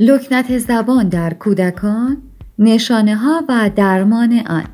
[0.00, 2.16] لکنت زبان در کودکان
[2.58, 4.64] نشانه ها و درمان آن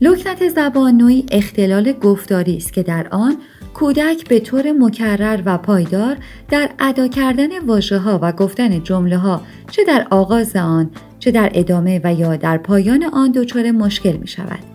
[0.00, 3.36] لکنت زبان نوعی اختلال گفتاری است که در آن
[3.74, 6.16] کودک به طور مکرر و پایدار
[6.50, 11.50] در ادا کردن واژه ها و گفتن جمله ها چه در آغاز آن چه در
[11.54, 14.73] ادامه و یا در پایان آن دچار مشکل می شود.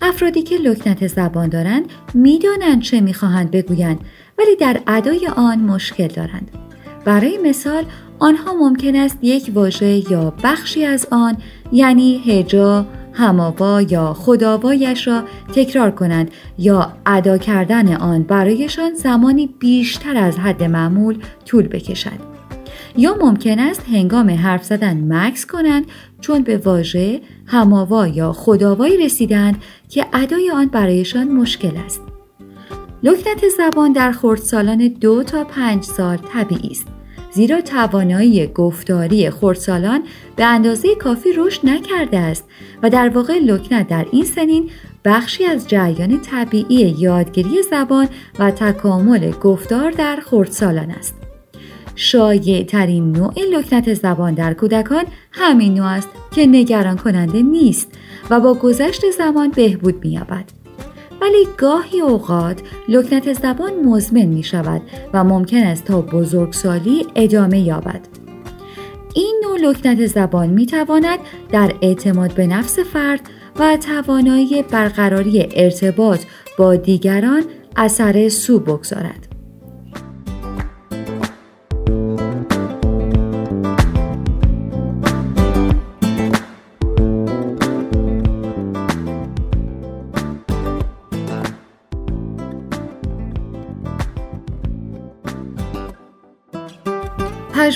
[0.00, 1.84] افرادی که لکنت زبان دارند
[2.14, 4.00] می‌دانند چه می‌خواهند بگویند
[4.38, 6.50] ولی در ادای آن مشکل دارند.
[7.04, 7.84] برای مثال
[8.18, 11.36] آنها ممکن است یک واژه یا بخشی از آن
[11.72, 15.22] یعنی هجا هماوا یا خداوایش را
[15.54, 22.37] تکرار کنند یا ادا کردن آن برایشان زمانی بیشتر از حد معمول طول بکشد.
[22.96, 25.86] یا ممکن است هنگام حرف زدن مکس کنند
[26.20, 32.00] چون به واژه هماوا یا خداوایی رسیدند که ادای آن برایشان مشکل است.
[33.02, 36.86] لکنت زبان در خردسالان دو تا پنج سال طبیعی است.
[37.30, 40.02] زیرا توانایی گفتاری خردسالان
[40.36, 42.44] به اندازه کافی رشد نکرده است
[42.82, 44.70] و در واقع لکنت در این سنین
[45.04, 51.27] بخشی از جریان طبیعی یادگیری زبان و تکامل گفتار در خردسالان است.
[52.00, 57.88] شایع ترین نوع لکنت زبان در کودکان همین نوع است که نگران کننده نیست
[58.30, 60.44] و با گذشت زمان بهبود می‌یابد.
[61.20, 64.82] ولی گاهی اوقات لکنت زبان مزمن می شود
[65.12, 68.00] و ممکن است تا بزرگسالی ادامه یابد.
[69.14, 71.18] این نوع لکنت زبان می تواند
[71.52, 73.20] در اعتماد به نفس فرد
[73.58, 76.20] و توانایی برقراری ارتباط
[76.58, 77.42] با دیگران
[77.76, 79.37] اثر سو بگذارد.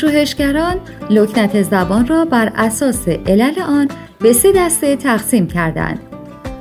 [0.03, 0.77] پژوهشگران
[1.11, 3.89] لکنت زبان را بر اساس علل آن
[4.21, 6.01] به سه دسته تقسیم کردند.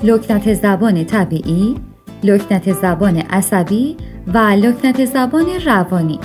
[0.04, 1.76] لکنت زبان طبیعی،
[2.24, 3.98] لکنت زبان عصبی
[4.28, 6.20] و لکنت زبان روانی.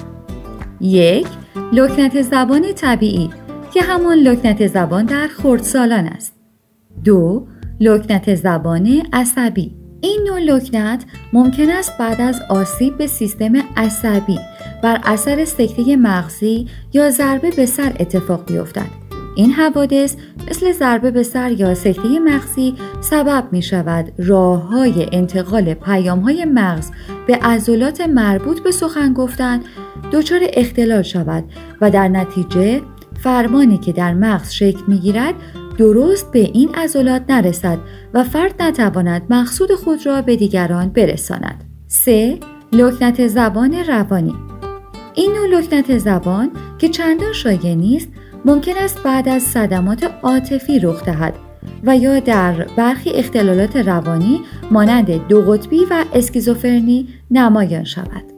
[0.81, 1.27] یک،
[1.73, 3.31] لکنت زبان طبیعی
[3.75, 6.35] که همان لکنت زبان در خردسالان است.
[7.05, 7.47] دو،
[7.81, 14.39] لکنت زبان عصبی این نوع لکنت ممکن است بعد از آسیب به سیستم عصبی
[14.83, 19.07] بر اثر سکته مغزی یا ضربه به سر اتفاق بیفتد.
[19.37, 20.17] این حوادث
[20.51, 26.45] مثل ضربه به سر یا سکته مغزی سبب می شود راه های انتقال پیام های
[26.45, 26.91] مغز
[27.27, 29.61] به عضلات مربوط به سخن گفتن
[30.13, 31.45] دچار اختلال شود
[31.81, 32.83] و در نتیجه
[33.23, 35.35] فرمانی که در مغز شکل می گیرد
[35.79, 37.79] درست به این عضلات نرسد
[38.15, 41.65] و فرد نتواند مقصود خود را به دیگران برساند.
[41.87, 42.39] 3.
[42.73, 44.35] لکنت زبان روانی
[45.17, 48.09] این نوع لکنت زبان که چندان شایع نیست
[48.45, 51.35] ممکن است بعد از صدمات عاطفی رخ دهد
[51.85, 54.41] و یا در برخی اختلالات روانی
[54.71, 58.36] مانند دو قطبی و اسکیزوفرنی نمایان شود.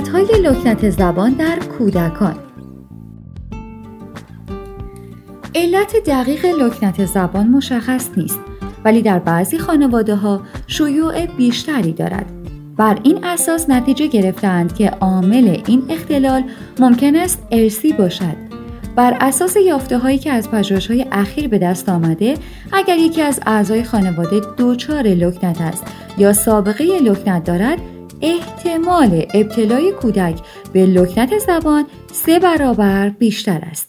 [0.00, 2.36] علتهای لکنت زبان در کودکان.
[5.54, 8.38] علت دقیق لکنت زبان مشخص نیست
[8.84, 12.26] ولی در بعضی خانواده ها شیوع بیشتری دارد.
[12.76, 16.42] بر این اساس نتیجه گرفتند که عامل این اختلال
[16.78, 18.36] ممکن است ارسی باشد.
[18.96, 22.34] بر اساس یافته هایی که از پژوهش های اخیر به دست آمده
[22.72, 25.84] اگر یکی از اعضای خانواده دچار لکنت است
[26.18, 27.78] یا سابقه لکنت دارد
[28.22, 30.40] احتمال ابتلای کودک
[30.72, 33.88] به لکنت زبان سه برابر بیشتر است.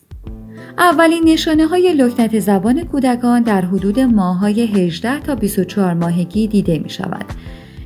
[0.78, 6.90] اولین نشانه های لکنت زبان کودکان در حدود ماهای 18 تا 24 ماهگی دیده می
[6.90, 7.26] شود.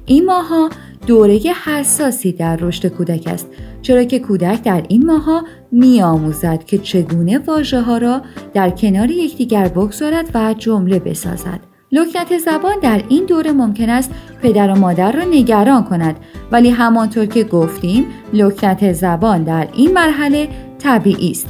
[0.06, 0.70] این ماها
[1.08, 3.48] دوره حساسی در رشد کودک است
[3.82, 8.22] چرا که کودک در این ماها می آموزد که چگونه واژه ها را
[8.54, 11.75] در کنار یکدیگر بگذارد و جمله بسازد.
[11.96, 14.12] لکنت زبان در این دوره ممکن است
[14.42, 16.16] پدر و مادر را نگران کند.
[16.52, 20.50] ولی همانطور که گفتیم لکنت زبان در این مرحله
[20.80, 21.48] طبیعی است.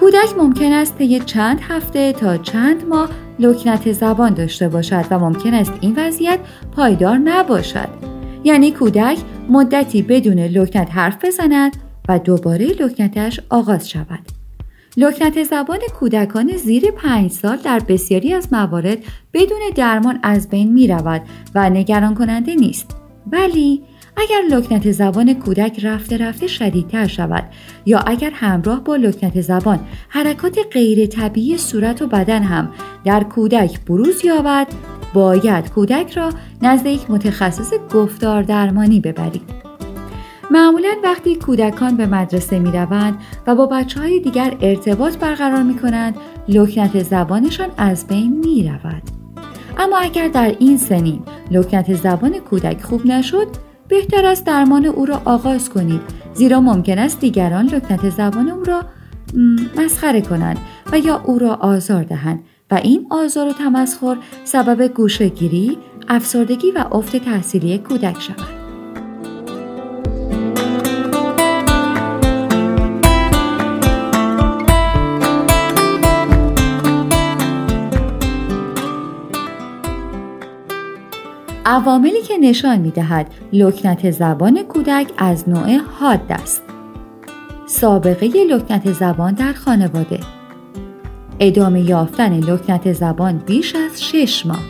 [0.00, 3.08] کودک ممکن است طی چند هفته تا چند ماه
[3.38, 6.38] لکنت زبان داشته باشد و ممکن است این وضعیت
[6.76, 7.88] پایدار نباشد.
[8.44, 9.18] یعنی کودک
[9.48, 11.76] مدتی بدون لکنت حرف بزند
[12.08, 14.35] و دوباره لکنتش آغاز شود.
[14.96, 18.98] لکنت زبان کودکان زیر پنج سال در بسیاری از موارد
[19.32, 21.22] بدون درمان از بین می رود
[21.54, 22.96] و نگران کننده نیست.
[23.32, 23.82] ولی
[24.16, 27.44] اگر لکنت زبان کودک رفته رفته شدیدتر شود
[27.86, 32.70] یا اگر همراه با لکنت زبان حرکات غیر طبیعی صورت و بدن هم
[33.04, 34.66] در کودک بروز یابد
[35.14, 36.30] باید کودک را
[36.62, 39.65] نزد یک متخصص گفتار درمانی ببرید.
[40.50, 45.78] معمولا وقتی کودکان به مدرسه می روند و با بچه های دیگر ارتباط برقرار می
[45.78, 46.16] کنند
[46.48, 49.02] لکنت زبانشان از بین می رود.
[49.78, 53.46] اما اگر در این سنین لکنت زبان کودک خوب نشد
[53.88, 56.00] بهتر است درمان او را آغاز کنید
[56.34, 58.82] زیرا ممکن است دیگران لکنت زبان او را
[59.76, 60.58] مسخره کنند
[60.92, 65.78] و یا او را آزار دهند و این آزار و تمسخر سبب گوشهگیری،
[66.08, 68.65] افسردگی و افت تحصیلی کودک شود.
[81.68, 86.62] عواملی که نشان می دهد لکنت زبان کودک از نوع حاد است.
[87.66, 90.20] سابقه لکنت زبان در خانواده.
[91.40, 94.62] ادامه یافتن لکنت زبان بیش از شش ماه.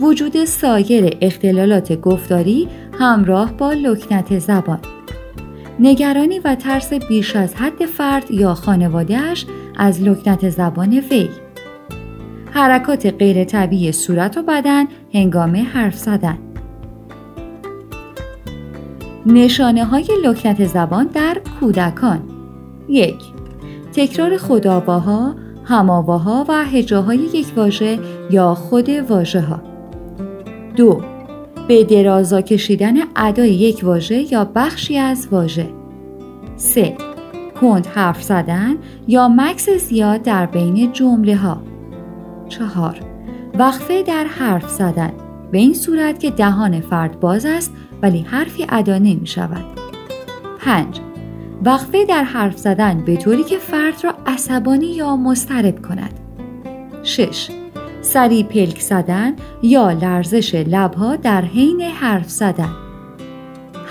[0.00, 4.80] وجود سایر اختلالات گفتاری همراه با لکنت زبان.
[5.80, 9.46] نگرانی و ترس بیش از حد فرد یا خانوادهش
[9.78, 11.28] از لکنت زبان وی.
[12.50, 16.38] حرکات غیر طبیعی صورت و بدن هنگام حرف زدن
[19.26, 22.20] نشانه های لکنت زبان در کودکان
[22.88, 23.22] یک
[23.92, 27.98] تکرار خداباها، هماواها و هجاهای یک واژه
[28.30, 29.62] یا خود واژه ها.
[30.76, 31.00] دو
[31.68, 35.66] به درازا کشیدن ادای یک واژه یا بخشی از واژه.
[36.56, 36.96] سه
[37.60, 38.76] کند حرف زدن
[39.08, 41.69] یا مکس زیاد در بین جمله ها.
[42.50, 43.00] چهار
[43.58, 45.12] وقفه در حرف زدن
[45.50, 49.64] به این صورت که دهان فرد باز است ولی حرفی ادا نمی شود.
[50.60, 51.00] 5.
[51.64, 56.20] وقفه در حرف زدن به طوری که فرد را عصبانی یا مسترب کند.
[57.02, 57.50] 6.
[58.00, 62.72] سری پلک زدن یا لرزش لبها در حین حرف زدن.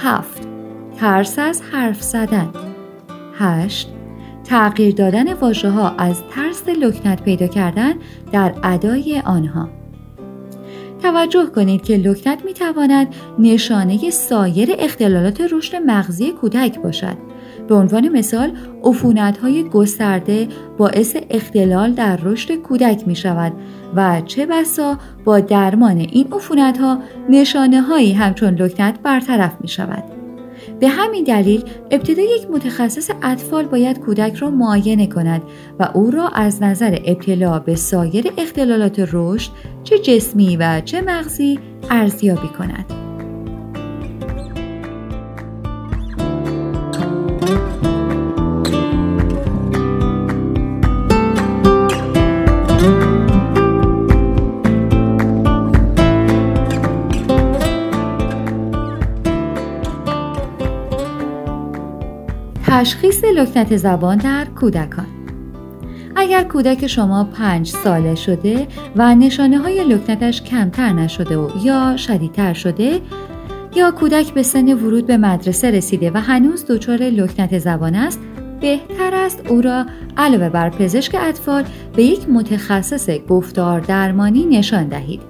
[0.03, 0.47] 7.
[0.97, 2.49] ترس از حرف زدن.
[3.39, 3.98] 8.
[4.49, 7.93] تغییر دادن واژه ها از ترس لکنت پیدا کردن
[8.31, 9.69] در ادای آنها
[11.03, 13.07] توجه کنید که لکنت می تواند
[13.39, 17.17] نشانه سایر اختلالات رشد مغزی کودک باشد
[17.67, 18.51] به عنوان مثال
[18.83, 20.47] عفونت های گسترده
[20.77, 23.53] باعث اختلال در رشد کودک می شود
[23.95, 26.99] و چه بسا با درمان این عفونت ها
[27.29, 30.18] نشانه هایی همچون لکنت برطرف می شود.
[30.79, 35.41] به همین دلیل ابتدا یک متخصص اطفال باید کودک را معاینه کند
[35.79, 39.51] و او را از نظر ابتلا به سایر اختلالات رشد
[39.83, 41.59] چه جسمی و چه مغزی
[41.89, 43.08] ارزیابی کند.
[62.71, 65.05] تشخیص لکنت زبان در کودکان.
[66.15, 72.53] اگر کودک شما پنج ساله شده و نشانه های لکنتش کمتر نشده و یا شدیدتر
[72.53, 73.01] شده
[73.75, 78.19] یا کودک به سن ورود به مدرسه رسیده و هنوز دچار لکنت زبان است
[78.61, 79.85] بهتر است او را
[80.17, 81.63] علاوه بر پزشک اطفال
[81.95, 85.28] به یک متخصص گفتار درمانی نشان دهید.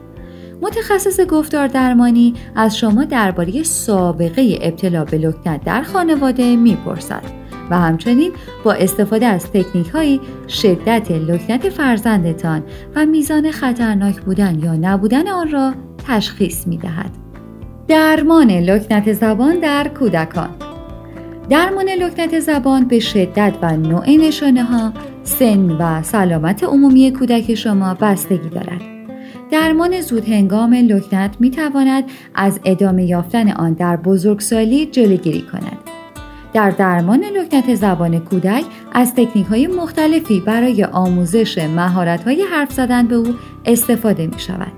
[0.62, 7.24] متخصص گفتار درمانی از شما درباره سابقه ابتلا به لکنت در خانواده می‌پرسد
[7.70, 8.32] و همچنین
[8.64, 12.64] با استفاده از تکنیک هایی شدت لکنت فرزندتان
[12.96, 15.74] و میزان خطرناک بودن یا نبودن آن را
[16.08, 17.12] تشخیص می دهد.
[17.88, 20.50] درمان لکنت زبان در کودکان
[21.50, 27.94] درمان لکنت زبان به شدت و نوع نشانه ها، سن و سلامت عمومی کودک شما
[27.94, 28.99] بستگی دارد.
[29.52, 32.04] درمان زود هنگام لکنت می تواند
[32.36, 35.78] از ادامه یافتن آن در بزرگسالی جلوگیری کند.
[36.54, 43.08] در درمان لکنت زبان کودک از تکنیک های مختلفی برای آموزش مهارت های حرف زدن
[43.08, 44.72] به او استفاده می شود.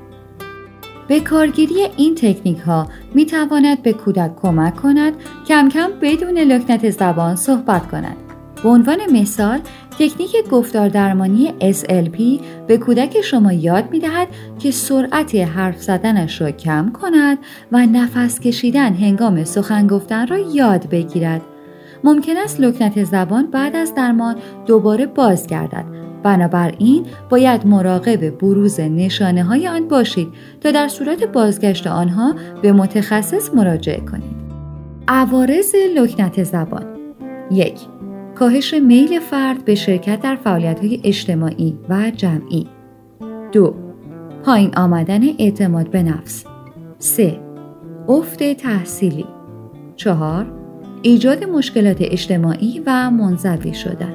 [1.07, 5.13] به کارگیری این تکنیک ها می تواند به کودک کمک کند
[5.47, 8.30] کم کم بدون لکنت زبان صحبت کند.
[8.63, 9.59] به عنوان مثال
[9.99, 14.27] تکنیک گفتار درمانی SLP به کودک شما یاد می دهد
[14.59, 17.37] که سرعت حرف زدنش را کم کند
[17.71, 21.41] و نفس کشیدن هنگام سخن گفتن را یاد بگیرد.
[22.03, 25.85] ممکن است لکنت زبان بعد از درمان دوباره باز گردد
[26.23, 30.27] بنابراین باید مراقب بروز نشانه های آن باشید
[30.61, 34.41] تا در صورت بازگشت آنها به متخصص مراجعه کنید.
[35.07, 36.85] عوارض لکنت زبان.
[37.51, 37.79] یک
[38.41, 42.67] کاهش میل فرد به شرکت در فعالیت های اجتماعی و جمعی
[43.51, 43.75] دو
[44.45, 46.45] پایین آمدن اعتماد به نفس
[46.99, 47.39] 3.
[48.07, 49.25] افت تحصیلی
[49.95, 50.45] 4.
[51.01, 54.13] ایجاد مشکلات اجتماعی و منزوی شدن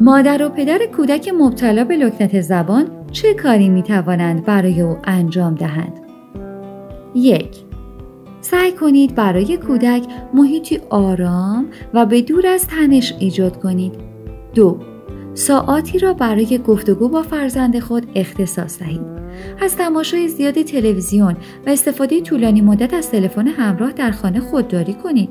[0.00, 5.54] مادر و پدر کودک مبتلا به لکنت زبان چه کاری می توانند برای او انجام
[5.54, 6.00] دهند؟
[7.14, 7.67] یک
[8.50, 10.02] سعی کنید برای کودک
[10.34, 13.94] محیطی آرام و به دور از تنش ایجاد کنید.
[14.54, 14.78] دو
[15.34, 19.00] ساعاتی را برای گفتگو با فرزند خود اختصاص دهید.
[19.60, 21.36] از تماشای زیاد تلویزیون
[21.66, 25.30] و استفاده طولانی مدت از تلفن همراه در خانه خودداری کنید.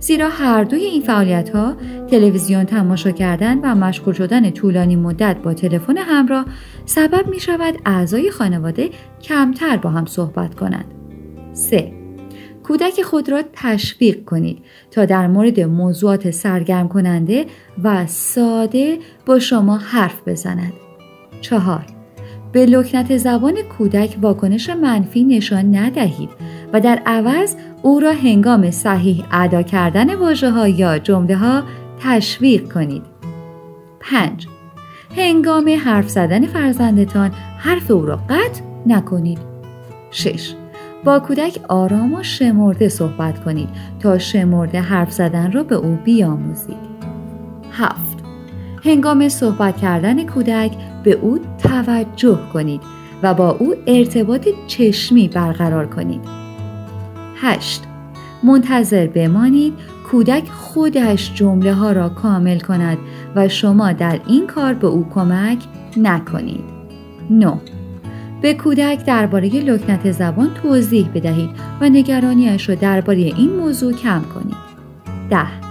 [0.00, 1.76] زیرا هر دوی این فعالیت ها
[2.10, 6.44] تلویزیون تماشا کردن و مشغول شدن طولانی مدت با تلفن همراه
[6.86, 8.90] سبب می شود اعضای خانواده
[9.22, 10.94] کمتر با هم صحبت کنند.
[11.52, 11.97] 3.
[12.68, 14.58] کودک خود را تشویق کنید
[14.90, 17.46] تا در مورد موضوعات سرگرم کننده
[17.84, 20.72] و ساده با شما حرف بزند.
[21.40, 21.86] چهار
[22.52, 26.30] به لکنت زبان کودک واکنش منفی نشان ندهید
[26.72, 31.62] و در عوض او را هنگام صحیح ادا کردن واژه ها یا جمله ها
[32.00, 33.02] تشویق کنید.
[34.00, 34.46] 5.
[35.16, 39.38] هنگام حرف زدن فرزندتان حرف او را قطع نکنید.
[40.10, 40.54] 6.
[41.04, 43.68] با کودک آرام و شمرده صحبت کنید
[44.00, 46.98] تا شمرده حرف زدن را به او بیاموزید.
[47.72, 48.18] هفت
[48.84, 50.72] هنگام صحبت کردن کودک
[51.04, 52.80] به او توجه کنید
[53.22, 56.20] و با او ارتباط چشمی برقرار کنید.
[57.36, 57.82] 8.
[58.42, 59.74] منتظر بمانید
[60.10, 62.98] کودک خودش جمله ها را کامل کند
[63.36, 65.58] و شما در این کار به او کمک
[65.96, 66.64] نکنید.
[67.30, 67.77] 9.
[68.40, 74.68] به کودک درباره لکنت زبان توضیح بدهید و نگرانیش را درباره این موضوع کم کنید.
[75.30, 75.68] ده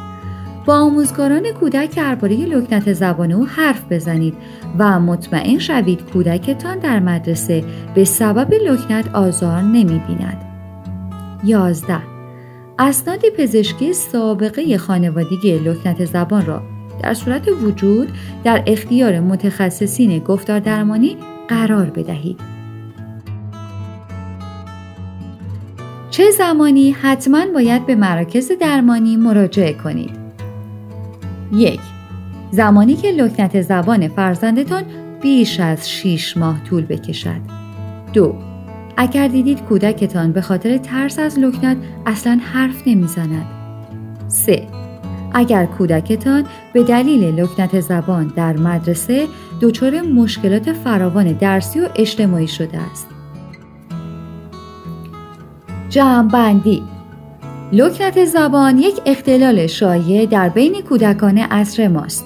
[0.65, 4.33] با آموزگاران کودک درباره لکنت زبان او حرف بزنید
[4.79, 7.63] و مطمئن شوید کودکتان در مدرسه
[7.95, 10.41] به سبب لکنت آزار نمی بیند.
[11.43, 11.97] 11.
[12.79, 16.61] اسناد پزشکی سابقه خانوادگی لکنت زبان را
[17.03, 18.09] در صورت وجود
[18.43, 22.56] در اختیار متخصصین گفتار درمانی قرار بدهید.
[26.17, 30.11] چه زمانی حتما باید به مراکز درمانی مراجعه کنید؟
[31.53, 31.79] یک
[32.51, 34.83] زمانی که لکنت زبان فرزندتان
[35.21, 37.41] بیش از 6 ماه طول بکشد.
[38.13, 38.35] دو
[38.97, 43.45] اگر دیدید کودکتان به خاطر ترس از لکنت اصلا حرف نمی‌زند.
[44.27, 44.67] سه
[45.33, 49.27] اگر کودکتان به دلیل لکنت زبان در مدرسه
[49.61, 53.16] دچار مشکلات فراوان درسی و اجتماعی شده است.
[55.89, 56.83] جمعبندی
[57.71, 62.25] لکنت زبان یک اختلال شایع در بین کودکان عصر ماست.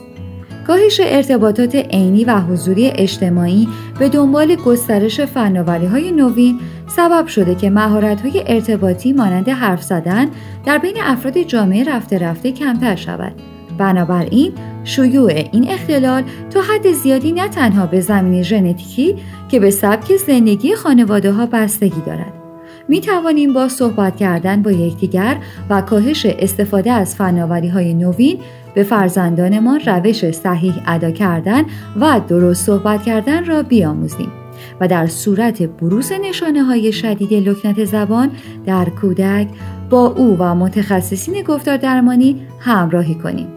[0.68, 3.68] کاهش ارتباطات عینی و حضوری اجتماعی
[4.00, 10.28] به دنبال گسترش فناوری های نوین سبب شده که مهارت های ارتباطی مانند حرف زدن
[10.66, 13.34] در بین افراد جامعه رفته رفته کمتر شود.
[13.78, 14.54] بنابراین
[14.84, 19.16] شیوع این اختلال تا حد زیادی نه تنها به زمین ژنتیکی
[19.50, 22.41] که به سبک زندگی خانواده ها بستگی دارد
[22.88, 25.38] می توانیم با صحبت کردن با یکدیگر
[25.70, 28.40] و کاهش استفاده از فناوری های نوین
[28.74, 31.64] به فرزندانمان روش صحیح ادا کردن
[32.00, 34.32] و درست صحبت کردن را بیاموزیم
[34.80, 38.32] و در صورت بروز نشانه های شدید لکنت زبان
[38.66, 39.48] در کودک
[39.90, 43.48] با او و متخصصین گفتار درمانی همراهی کنیم.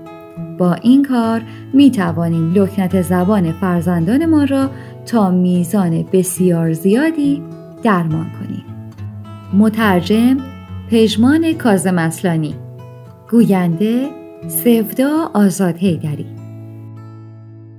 [0.58, 4.70] با این کار می توانیم لکنت زبان فرزندانمان را
[5.06, 7.42] تا میزان بسیار زیادی
[7.82, 8.63] درمان کنیم.
[9.56, 10.36] مترجم
[10.90, 12.54] پژمان کازم اصلانی.
[13.30, 14.08] گوینده
[14.48, 16.26] سفدا آزاد هیدری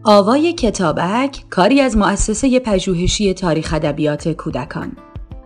[0.03, 4.91] آوای کتابک کاری از مؤسسه پژوهشی تاریخ ادبیات کودکان.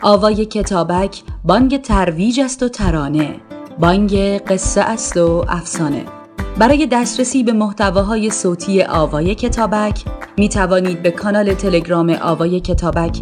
[0.02, 3.36] آوای کتابک بانگ ترویج است و ترانه.
[3.80, 6.04] بانگ قصه است و افسانه.
[6.60, 10.04] برای دسترسی به محتواهای صوتی آوای کتابک
[10.38, 13.22] می توانید به کانال تلگرام آوای کتابک